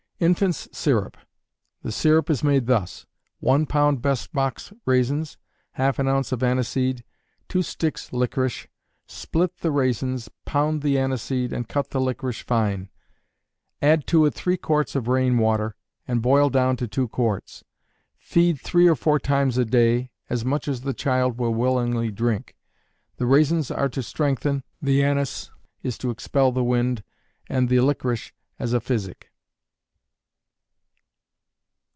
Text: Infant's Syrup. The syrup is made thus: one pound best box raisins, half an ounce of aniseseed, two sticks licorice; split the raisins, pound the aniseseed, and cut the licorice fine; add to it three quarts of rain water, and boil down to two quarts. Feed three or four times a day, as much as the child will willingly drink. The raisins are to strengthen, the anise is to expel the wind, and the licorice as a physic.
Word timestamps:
Infant's 0.23 0.69
Syrup. 0.71 1.17
The 1.81 1.91
syrup 1.91 2.29
is 2.29 2.43
made 2.43 2.67
thus: 2.67 3.07
one 3.39 3.65
pound 3.65 4.03
best 4.03 4.31
box 4.31 4.71
raisins, 4.85 5.39
half 5.71 5.97
an 5.97 6.07
ounce 6.07 6.31
of 6.31 6.43
aniseseed, 6.43 7.03
two 7.49 7.63
sticks 7.63 8.13
licorice; 8.13 8.67
split 9.07 9.57
the 9.61 9.71
raisins, 9.71 10.29
pound 10.45 10.83
the 10.83 10.95
aniseseed, 10.99 11.51
and 11.51 11.67
cut 11.67 11.89
the 11.89 11.99
licorice 11.99 12.43
fine; 12.43 12.89
add 13.81 14.05
to 14.05 14.27
it 14.27 14.35
three 14.35 14.57
quarts 14.57 14.95
of 14.95 15.07
rain 15.07 15.39
water, 15.39 15.75
and 16.07 16.21
boil 16.21 16.51
down 16.51 16.77
to 16.77 16.87
two 16.87 17.07
quarts. 17.07 17.63
Feed 18.19 18.61
three 18.61 18.87
or 18.87 18.95
four 18.95 19.17
times 19.17 19.57
a 19.57 19.65
day, 19.65 20.11
as 20.29 20.45
much 20.45 20.67
as 20.67 20.81
the 20.81 20.93
child 20.93 21.39
will 21.39 21.55
willingly 21.55 22.11
drink. 22.11 22.55
The 23.17 23.25
raisins 23.25 23.71
are 23.71 23.89
to 23.89 24.03
strengthen, 24.03 24.63
the 24.79 25.01
anise 25.03 25.49
is 25.81 25.97
to 25.97 26.11
expel 26.11 26.51
the 26.51 26.63
wind, 26.63 27.03
and 27.49 27.69
the 27.69 27.79
licorice 27.79 28.33
as 28.59 28.71
a 28.73 28.79
physic. 28.79 29.29